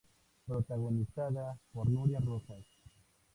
[0.47, 2.65] Protagonizada por Nuria Rojas.